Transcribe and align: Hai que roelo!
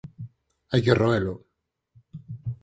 Hai 0.71 0.81
que 0.85 0.97
roelo! 1.01 1.35